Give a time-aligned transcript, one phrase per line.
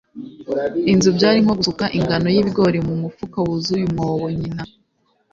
[0.91, 1.09] inzu.
[1.17, 4.25] byari nko gusuka ingano y'ibigori mu mufuka wuzuye umwobo.
[4.39, 4.63] nyina